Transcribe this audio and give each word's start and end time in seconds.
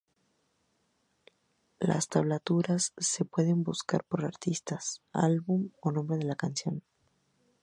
Las 1.79 2.07
tablaturas 2.09 2.91
se 2.97 3.23
pueden 3.23 3.61
buscar 3.61 4.03
por 4.05 4.25
artista, 4.25 4.79
álbum 5.13 5.69
o 5.79 5.91
nombre 5.91 6.17
de 6.17 6.23
la 6.25 6.35
canción. 6.35 6.81